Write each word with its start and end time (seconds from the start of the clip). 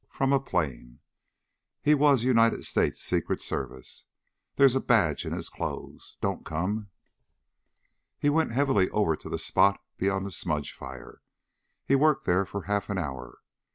From 0.09 0.33
a 0.33 0.39
plane. 0.39 0.97
He 1.79 1.93
was 1.93 2.23
United 2.23 2.63
States 2.65 2.99
Secret 3.03 3.39
Service. 3.39 4.07
There's 4.55 4.75
a 4.75 4.79
badge 4.79 5.27
in 5.27 5.31
his 5.31 5.47
clothes. 5.47 6.17
Don't 6.21 6.43
come." 6.43 6.89
He 8.17 8.27
went 8.31 8.51
heavily 8.51 8.89
over 8.89 9.15
to 9.15 9.29
the 9.29 9.37
spot 9.37 9.79
beyond 9.97 10.25
the 10.25 10.31
smudge 10.31 10.73
fire. 10.73 11.21
He 11.85 11.93
worked 11.93 12.25
there 12.25 12.47
for 12.47 12.63
half 12.63 12.89
an 12.89 12.97
hour. 12.97 13.41